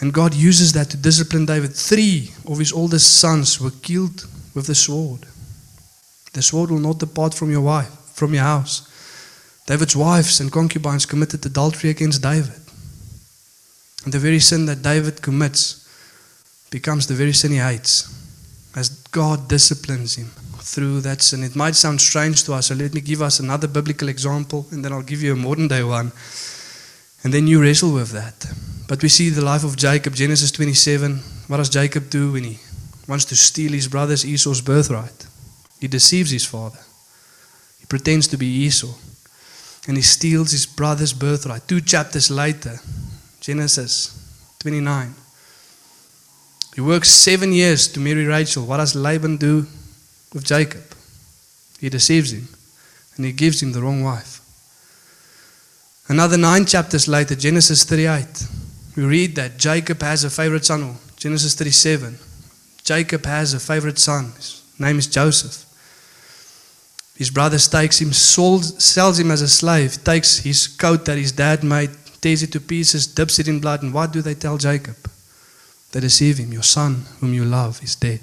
[0.00, 1.74] And God uses that to discipline David.
[1.74, 5.26] Three of his oldest sons were killed with the sword.
[6.32, 8.86] The sword will not depart from your wife, from your house.
[9.66, 12.60] David's wives and concubines committed adultery against David.
[14.04, 15.87] And the very sin that David commits
[16.70, 18.14] becomes the very sin he hates
[18.76, 20.26] as God disciplines him
[20.60, 21.42] through that sin.
[21.42, 24.84] It might sound strange to us, so let me give us another biblical example and
[24.84, 26.12] then I'll give you a modern day one.
[27.24, 28.46] And then you wrestle with that.
[28.86, 31.16] But we see the life of Jacob, Genesis 27.
[31.48, 32.58] What does Jacob do when he
[33.08, 35.26] wants to steal his brother's Esau's birthright.
[35.80, 36.78] He deceives his father.
[37.80, 38.94] He pretends to be Esau.
[39.88, 41.66] And he steals his brother's birthright.
[41.66, 42.78] Two chapters later,
[43.40, 44.14] Genesis
[44.60, 45.14] 29.
[46.78, 48.64] He works seven years to marry Rachel.
[48.64, 49.66] What does Laban do
[50.32, 50.84] with Jacob?
[51.80, 52.46] He deceives him
[53.16, 54.40] and he gives him the wrong wife.
[56.08, 58.46] Another nine chapters later, Genesis 38,
[58.94, 60.94] we read that Jacob has a favorite son.
[61.16, 62.16] Genesis 37.
[62.84, 64.26] Jacob has a favorite son.
[64.36, 65.64] His name is Joseph.
[67.16, 71.64] His brother takes him, sells, him as a slave, takes his coat that his dad
[71.64, 74.94] made, tears it to pieces, dips it in blood, and what do they tell Jacob?
[75.92, 76.52] They deceive him.
[76.52, 78.20] Your son, whom you love, is dead.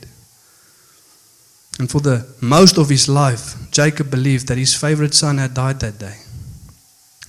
[1.80, 5.80] And for the most of his life, Jacob believed that his favorite son had died
[5.82, 6.18] that day.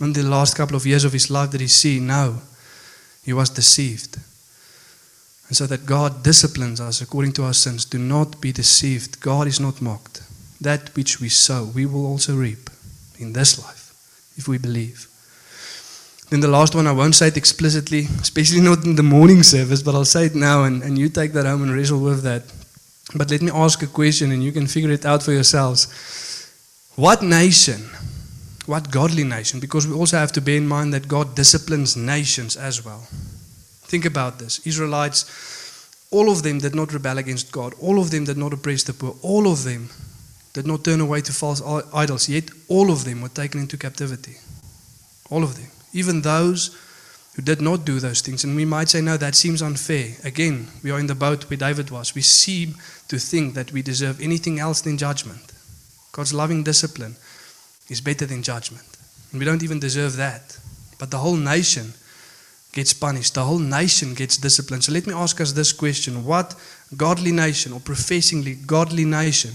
[0.01, 1.99] In the last couple of years of his life, did he see?
[1.99, 2.43] No.
[3.25, 4.19] He was deceived.
[5.49, 7.85] And so that God disciplines us according to our sins.
[7.85, 9.21] Do not be deceived.
[9.21, 10.23] God is not mocked.
[10.61, 12.71] That which we sow, we will also reap
[13.19, 13.95] in this life,
[14.37, 15.09] if we believe.
[16.29, 19.83] Then the last one, I won't say it explicitly, especially not in the morning service,
[19.83, 22.43] but I'll say it now, and, and you take that home and wrestle with that.
[23.15, 25.87] But let me ask a question, and you can figure it out for yourselves.
[26.97, 27.81] What nation,
[28.67, 32.57] what godly nation, because we also have to bear in mind that God disciplines nations
[32.57, 33.07] as well.
[33.87, 35.27] Think about this Israelites,
[36.11, 38.95] all of them did not rebel against God, all of them did not oppress the
[38.95, 39.91] poor, all of them
[40.55, 41.63] did not turn away to false
[41.95, 44.37] idols, yet all of them were taken into captivity.
[45.31, 46.77] All of them even those
[47.35, 48.45] who did not do those things.
[48.45, 50.17] And we might say, no, that seems unfair.
[50.25, 52.15] Again, we are in the boat where David was.
[52.15, 52.77] We seem
[53.09, 55.53] to think that we deserve anything else than judgment.
[56.13, 57.17] God's loving discipline
[57.91, 58.87] is better than judgment.
[59.31, 60.59] And we don't even deserve that.
[60.99, 61.93] But the whole nation
[62.73, 64.85] gets punished, the whole nation gets disciplined.
[64.85, 66.55] So let me ask us this question What
[66.97, 69.53] godly nation or professingly godly nation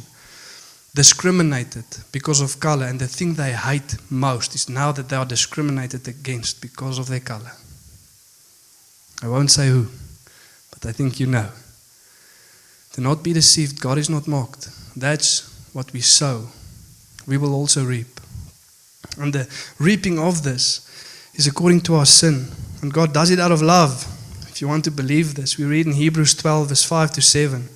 [0.94, 5.26] discriminated because of color, and the thing they hate most is now that they are
[5.26, 7.52] discriminated against because of their color.
[9.24, 9.88] I won't say who,
[10.72, 11.50] but I think you know.
[12.94, 14.68] Do not be deceived, God is not mocked.
[14.98, 16.50] That's what we sow,
[17.26, 18.20] we will also reap.
[19.18, 19.48] And the
[19.80, 20.88] reaping of this
[21.36, 22.48] is according to our sin,
[22.82, 24.06] and God does it out of love.
[24.50, 27.70] If you want to believe this, we read in Hebrews 12, verse 5 to 7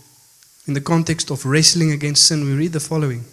[0.68, 3.26] in the context of wrestling against sin, we read the following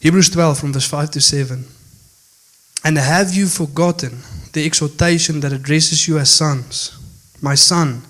[0.00, 1.64] Hebrews 12, from verse 5 to 7.
[2.84, 4.20] And have you forgotten
[4.52, 6.98] the exhortation that addresses you as sons?
[7.40, 8.02] My son,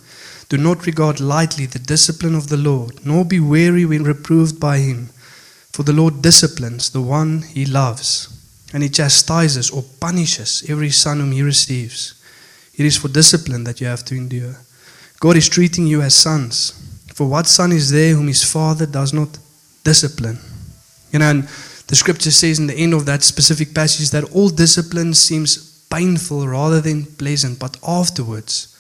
[0.49, 4.79] do not regard lightly the discipline of the Lord, nor be weary when reproved by
[4.79, 5.11] him.
[5.73, 8.29] For the Lord disciplines the one he loves,
[8.73, 12.15] and he chastises or punishes every son whom he receives.
[12.77, 14.57] It is for discipline that you have to endure.
[15.21, 16.84] God is treating you as sons.
[17.15, 19.39] For what son is there whom his father does not
[19.85, 20.39] discipline?
[21.13, 21.49] You know, and
[21.87, 26.49] the scripture says in the end of that specific passage that all discipline seems painful
[26.49, 28.77] rather than pleasant, but afterwards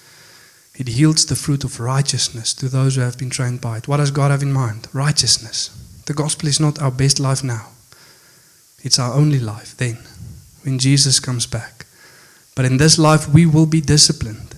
[0.75, 3.87] it yields the fruit of righteousness to those who have been trained by it.
[3.87, 4.89] What does God have in mind?
[4.93, 5.71] Righteousness.
[6.07, 7.69] The gospel is not our best life now,
[8.83, 9.99] it's our only life then,
[10.65, 11.87] when Jesus comes back.
[12.57, 14.55] But in this life, we will be disciplined.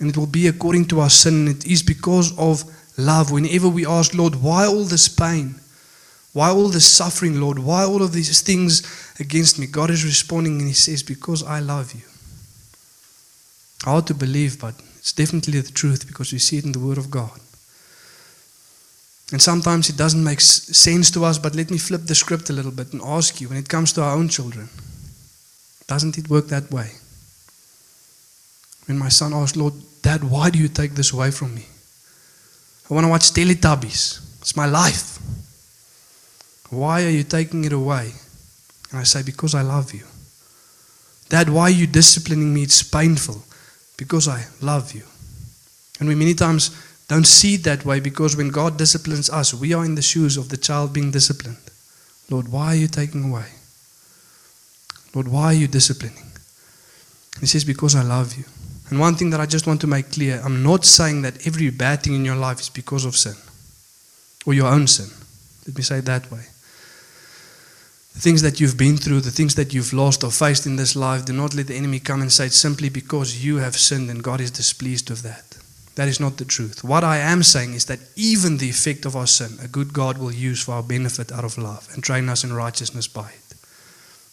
[0.00, 1.48] And it will be according to our sin.
[1.48, 2.64] It is because of
[2.96, 3.30] love.
[3.30, 5.60] Whenever we ask, Lord, why all this pain?
[6.32, 7.58] Why all this suffering, Lord?
[7.58, 8.82] Why all of these things
[9.20, 9.66] against me?
[9.66, 12.02] God is responding and He says, Because I love you.
[13.84, 16.98] Hard to believe, but it's definitely the truth because we see it in the Word
[16.98, 17.38] of God.
[19.30, 22.52] And sometimes it doesn't make sense to us, but let me flip the script a
[22.52, 24.68] little bit and ask you when it comes to our own children,
[25.86, 26.92] doesn't it work that way?
[28.86, 31.66] When my son asked, Lord, Dad, why do you take this away from me?
[32.94, 34.38] I want to watch Teletubbies.
[34.40, 35.18] It's my life.
[36.70, 38.12] Why are you taking it away?
[38.92, 40.04] And I say, Because I love you.
[41.28, 42.62] Dad, why are you disciplining me?
[42.62, 43.42] It's painful.
[43.96, 45.02] Because I love you.
[45.98, 46.70] And we many times
[47.08, 50.36] don't see it that way because when God disciplines us, we are in the shoes
[50.36, 51.58] of the child being disciplined.
[52.30, 53.48] Lord, why are you taking away?
[55.16, 56.30] Lord, why are you disciplining?
[57.40, 58.44] He says, Because I love you.
[58.90, 61.70] And one thing that I just want to make clear I'm not saying that every
[61.70, 63.34] bad thing in your life is because of sin
[64.46, 65.08] or your own sin.
[65.66, 66.46] Let me say it that way.
[68.14, 70.94] The things that you've been through, the things that you've lost or faced in this
[70.94, 74.22] life, do not let the enemy come and say simply because you have sinned and
[74.22, 75.56] God is displeased with that.
[75.96, 76.84] That is not the truth.
[76.84, 80.18] What I am saying is that even the effect of our sin, a good God
[80.18, 83.54] will use for our benefit out of love and train us in righteousness by it.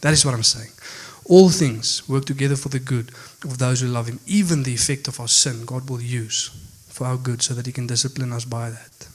[0.02, 0.72] That is what I'm saying.
[1.26, 3.12] All things work together for the good
[3.44, 4.20] of those who love Him.
[4.28, 6.50] Even the effect of our sin, God will use
[6.90, 9.08] for our good so that He can discipline us by that.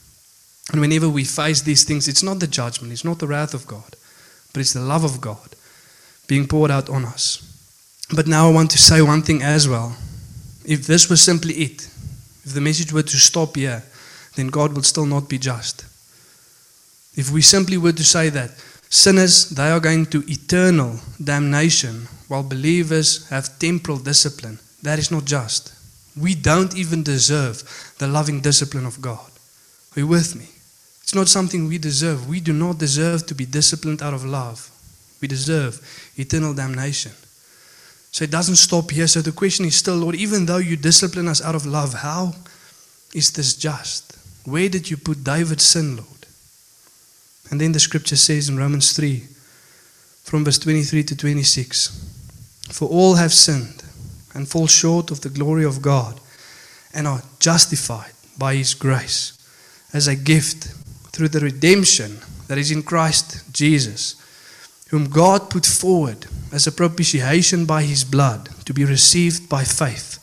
[0.71, 3.67] And whenever we face these things, it's not the judgment, it's not the wrath of
[3.67, 3.95] God,
[4.53, 5.55] but it's the love of God
[6.27, 7.43] being poured out on us.
[8.13, 9.95] But now I want to say one thing as well.
[10.65, 11.85] If this was simply it,
[12.43, 13.83] if the message were to stop here,
[14.35, 15.85] then God would still not be just.
[17.15, 18.51] If we simply were to say that
[18.89, 25.25] sinners, they are going to eternal damnation, while believers have temporal discipline, that is not
[25.25, 25.73] just.
[26.19, 27.63] We don't even deserve
[27.99, 29.29] the loving discipline of God.
[29.95, 30.49] Are you with me?
[31.03, 32.27] It's not something we deserve.
[32.27, 34.69] We do not deserve to be disciplined out of love.
[35.21, 35.79] We deserve
[36.17, 37.13] eternal damnation.
[38.11, 39.07] So it doesn't stop here.
[39.07, 42.33] So the question is still, Lord, even though you discipline us out of love, how
[43.13, 44.17] is this just?
[44.45, 46.16] Where did you put David's sin, Lord?
[47.49, 49.23] And then the scripture says in Romans 3,
[50.23, 53.83] from verse 23 to 26 For all have sinned
[54.33, 56.19] and fall short of the glory of God
[56.93, 59.37] and are justified by his grace
[59.93, 60.65] as a gift
[61.13, 64.15] through the redemption that is in Christ Jesus,
[64.89, 70.19] whom God put forward as a propitiation by his blood to be received by faith.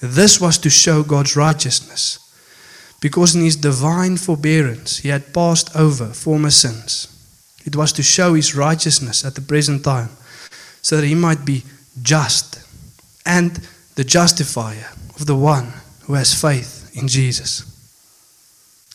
[0.00, 2.18] This was to show God's righteousness,
[3.02, 7.08] because in his divine forbearance he had passed over former sins.
[7.66, 10.08] It was to show his righteousness at the present time,
[10.80, 11.64] so that he might be
[12.00, 12.60] just
[13.26, 13.60] and
[13.96, 15.72] the justifier of the one
[16.04, 17.64] who has faith in Jesus.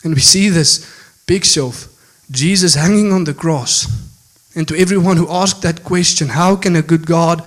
[0.03, 0.85] And we see this
[1.27, 1.87] picture of
[2.31, 3.87] Jesus hanging on the cross.
[4.55, 7.45] And to everyone who asked that question, how can a good God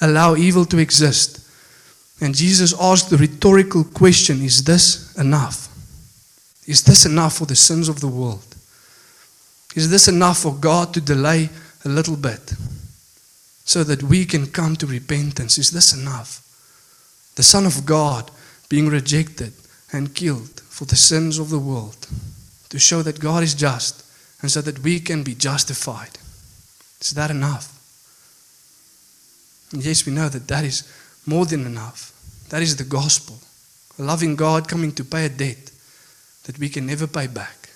[0.00, 1.40] allow evil to exist?
[2.20, 5.61] And Jesus asked the rhetorical question Is this enough?
[6.66, 8.54] Is this enough for the sins of the world?
[9.74, 11.48] Is this enough for God to delay
[11.84, 12.54] a little bit
[13.64, 15.58] so that we can come to repentance?
[15.58, 16.40] Is this enough?
[17.36, 18.30] The Son of God
[18.68, 19.52] being rejected
[19.92, 22.06] and killed for the sins of the world
[22.68, 24.04] to show that God is just
[24.40, 26.18] and so that we can be justified.
[27.00, 27.78] Is that enough?
[29.72, 30.84] And yes, we know that that is
[31.26, 32.12] more than enough.
[32.50, 33.38] That is the gospel.
[33.98, 35.71] A loving God coming to pay a debt
[36.44, 37.70] that we can never pay back.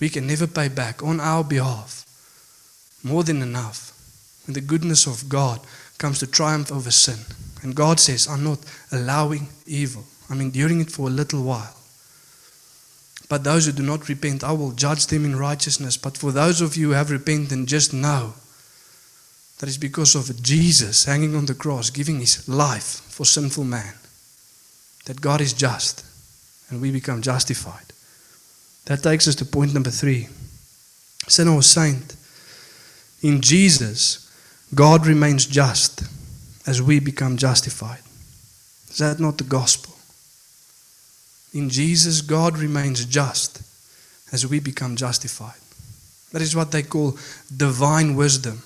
[0.00, 2.04] We can never pay back on our behalf.
[3.02, 3.92] More than enough.
[4.46, 5.60] When the goodness of God
[5.98, 7.18] comes to triumph over sin.
[7.62, 8.58] And God says, I'm not
[8.92, 10.04] allowing evil.
[10.28, 11.74] I'm enduring it for a little while.
[13.28, 15.96] But those who do not repent, I will judge them in righteousness.
[15.96, 18.34] But for those of you who have repented, just know
[19.58, 23.94] that it's because of Jesus hanging on the cross, giving his life for sinful man,
[25.06, 26.04] that God is just
[26.68, 27.92] and we become justified.
[28.86, 30.28] That takes us to point number three.
[31.28, 32.14] Sinner or saint,
[33.22, 34.30] in Jesus,
[34.74, 36.02] God remains just
[36.66, 38.00] as we become justified.
[38.90, 39.94] Is that not the gospel?
[41.52, 43.62] In Jesus, God remains just
[44.32, 45.60] as we become justified.
[46.32, 47.18] That is what they call
[47.56, 48.62] divine wisdom,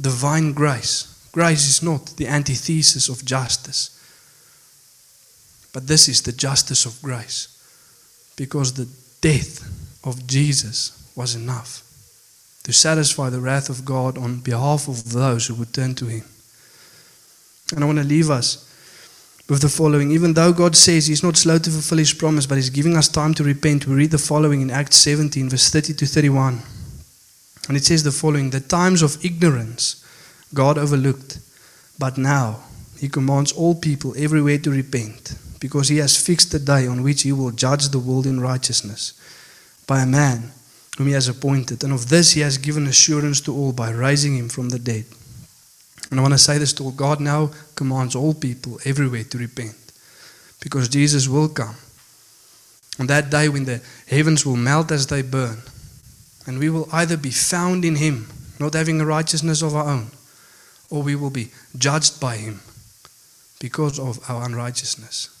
[0.00, 1.14] divine grace.
[1.32, 3.97] Grace is not the antithesis of justice,
[5.78, 7.46] but this is the justice of grace
[8.34, 8.88] because the
[9.20, 9.62] death
[10.02, 11.84] of Jesus was enough
[12.64, 16.24] to satisfy the wrath of God on behalf of those who would turn to Him.
[17.72, 18.68] And I want to leave us
[19.48, 20.10] with the following.
[20.10, 23.06] Even though God says He's not slow to fulfill His promise, but He's giving us
[23.06, 26.60] time to repent, we read the following in Acts 17, verse 30 to 31.
[27.68, 30.04] And it says the following The times of ignorance
[30.52, 31.38] God overlooked,
[32.00, 32.64] but now
[32.98, 37.22] He commands all people everywhere to repent, because He has fixed the day on which
[37.22, 39.12] He will judge the world in righteousness
[39.86, 40.52] by a man
[40.96, 41.84] whom He has appointed.
[41.84, 45.04] And of this He has given assurance to all by raising Him from the dead.
[46.10, 49.38] And I want to say this to all God now commands all people everywhere to
[49.38, 49.76] repent
[50.60, 51.76] because Jesus will come.
[52.98, 55.62] On that day when the heavens will melt as they burn,
[56.46, 58.26] and we will either be found in Him,
[58.58, 60.10] not having a righteousness of our own,
[60.90, 62.60] or we will be judged by Him
[63.60, 65.37] because of our unrighteousness.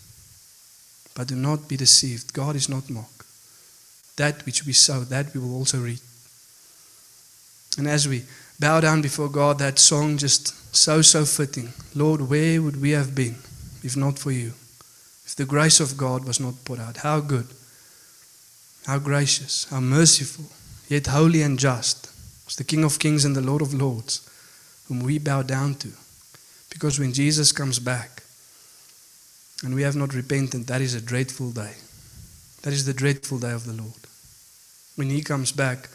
[1.18, 2.32] But do not be deceived.
[2.32, 3.24] God is not mocked.
[4.18, 5.98] That which we sow, that we will also reap.
[7.76, 8.22] And as we
[8.60, 11.72] bow down before God, that song just so, so fitting.
[11.92, 13.34] Lord, where would we have been
[13.82, 14.52] if not for you?
[15.26, 16.98] If the grace of God was not poured out?
[16.98, 17.48] How good,
[18.86, 20.44] how gracious, how merciful,
[20.88, 22.12] yet holy and just
[22.44, 24.20] was the King of Kings and the Lord of Lords,
[24.86, 25.88] whom we bow down to.
[26.70, 28.17] Because when Jesus comes back
[29.62, 31.74] and we have not repented, that is a dreadful day.
[32.62, 33.92] That is the dreadful day of the Lord.
[34.96, 35.88] When He comes back,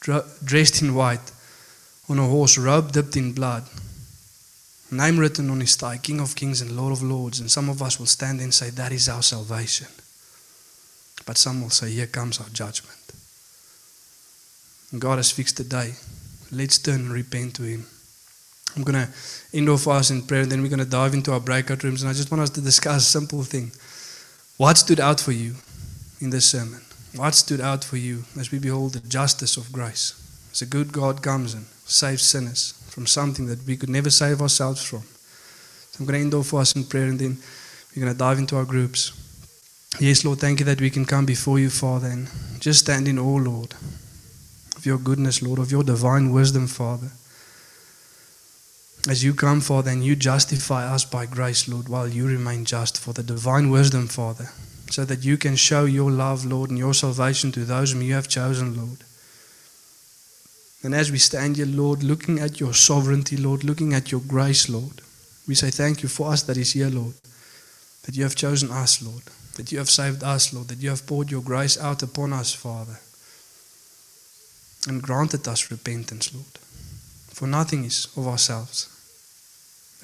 [0.00, 1.32] dressed in white,
[2.08, 3.64] on a horse, robe dipped in blood,
[4.90, 7.40] name written on his thigh, King of Kings and Lord of Lords.
[7.40, 9.88] And some of us will stand and say, That is our salvation.
[11.26, 12.98] But some will say, Here comes our judgment.
[14.98, 15.94] God has fixed the day.
[16.52, 17.86] Let's turn and repent to Him.
[18.76, 19.12] I'm going to
[19.52, 22.02] end off us in prayer, and then we're going to dive into our breakout rooms.
[22.02, 23.70] And I just want us to discuss a simple thing.
[24.56, 25.54] What stood out for you
[26.20, 26.80] in this sermon?
[27.14, 30.20] What stood out for you as we behold the justice of grace?
[30.50, 34.40] As a good God comes and saves sinners from something that we could never save
[34.40, 35.02] ourselves from.
[35.02, 37.38] So I'm going to end off us in prayer, and then
[37.94, 39.12] we're going to dive into our groups.
[40.00, 43.18] Yes, Lord, thank you that we can come before you, Father, and just stand in
[43.18, 43.74] awe, Lord,
[44.76, 47.12] of your goodness, Lord, of your divine wisdom, Father.
[49.06, 52.98] As you come, Father, and you justify us by grace, Lord, while you remain just
[52.98, 54.48] for the divine wisdom, Father,
[54.88, 58.14] so that you can show your love, Lord, and your salvation to those whom you
[58.14, 59.04] have chosen, Lord.
[60.82, 64.70] And as we stand here, Lord, looking at your sovereignty, Lord, looking at your grace,
[64.70, 65.02] Lord,
[65.46, 67.14] we say thank you for us that is here, Lord,
[68.04, 69.24] that you have chosen us, Lord,
[69.56, 72.54] that you have saved us, Lord, that you have poured your grace out upon us,
[72.54, 73.00] Father,
[74.88, 76.58] and granted us repentance, Lord.
[77.28, 78.93] For nothing is of ourselves.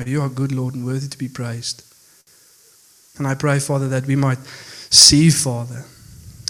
[0.07, 1.83] You are good, Lord, and worthy to be praised.
[3.19, 5.85] And I pray, Father, that we might see, Father,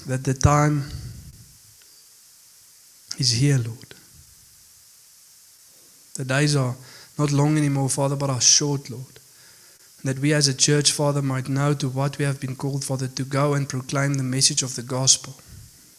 [0.06, 0.84] that the time
[3.18, 3.94] is here, Lord.
[6.14, 6.76] The days are
[7.18, 9.18] not long anymore, Father, but are short, Lord.
[10.02, 12.84] And that we as a church, Father, might know to what we have been called,
[12.84, 15.34] Father, to go and proclaim the message of the gospel.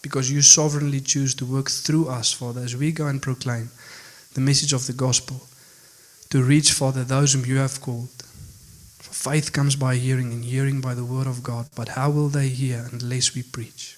[0.02, 3.70] Because you sovereignly choose to work through us, Father, as we go and proclaim
[4.34, 5.42] the message of the gospel.
[6.32, 8.10] To reach, Father, those whom you have called.
[9.00, 11.68] For faith comes by hearing, and hearing by the word of God.
[11.76, 13.98] But how will they hear unless we preach?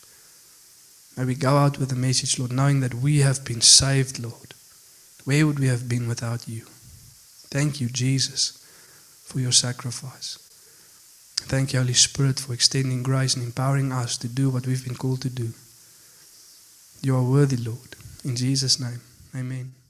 [1.15, 4.55] May we go out with the message, Lord, knowing that we have been saved, Lord.
[5.25, 6.61] Where would we have been without you?
[7.51, 8.57] Thank you, Jesus,
[9.23, 10.39] for your sacrifice.
[11.45, 14.95] Thank you, Holy Spirit, for extending grace and empowering us to do what we've been
[14.95, 15.53] called to do.
[17.03, 17.95] You are worthy, Lord.
[18.23, 19.01] In Jesus' name,
[19.36, 19.82] amen.